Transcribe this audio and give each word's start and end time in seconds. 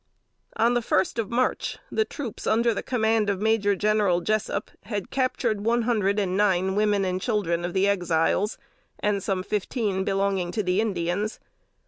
On 0.55 0.73
the 0.73 0.81
first 0.81 1.19
of 1.19 1.29
March, 1.29 1.77
the 1.91 2.05
troops 2.05 2.47
under 2.47 2.73
the 2.73 2.81
command 2.81 3.29
of 3.29 3.39
Major 3.39 3.75
General 3.75 4.19
Jessup 4.19 4.71
had 4.85 5.11
captured 5.11 5.61
one 5.63 5.83
hundred 5.83 6.17
and 6.17 6.35
nine 6.35 6.73
women 6.73 7.05
and 7.05 7.21
children 7.21 7.63
of 7.63 7.73
the 7.73 7.87
Exiles, 7.87 8.57
and 8.99 9.21
some 9.21 9.43
fifteen 9.43 10.03
belonging 10.03 10.51
to 10.53 10.63
the 10.63 10.81
Indians. 10.81 11.39